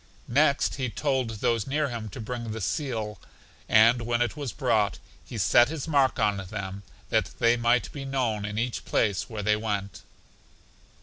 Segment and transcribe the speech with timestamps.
[0.33, 3.19] Next he told those near him to bring the seal,
[3.69, 8.03] and when it was brought he set his mark on them that they might be
[8.03, 10.01] known in each place where they went.